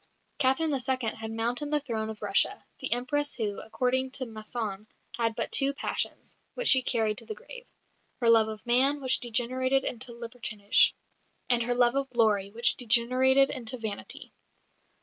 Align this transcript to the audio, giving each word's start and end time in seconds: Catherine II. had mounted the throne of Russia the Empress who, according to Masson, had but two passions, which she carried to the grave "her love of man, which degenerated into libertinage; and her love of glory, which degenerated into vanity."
Catherine 0.39 0.73
II. 0.73 1.09
had 1.17 1.29
mounted 1.29 1.69
the 1.69 1.79
throne 1.79 2.09
of 2.09 2.23
Russia 2.23 2.65
the 2.79 2.91
Empress 2.91 3.35
who, 3.35 3.59
according 3.59 4.09
to 4.13 4.25
Masson, 4.25 4.87
had 5.15 5.35
but 5.35 5.51
two 5.51 5.75
passions, 5.75 6.35
which 6.55 6.69
she 6.69 6.81
carried 6.81 7.19
to 7.19 7.25
the 7.27 7.35
grave 7.35 7.67
"her 8.19 8.27
love 8.27 8.47
of 8.47 8.65
man, 8.65 8.99
which 8.99 9.19
degenerated 9.19 9.83
into 9.85 10.13
libertinage; 10.13 10.93
and 11.51 11.61
her 11.61 11.75
love 11.75 11.93
of 11.93 12.09
glory, 12.09 12.49
which 12.49 12.77
degenerated 12.77 13.51
into 13.51 13.77
vanity." 13.77 14.31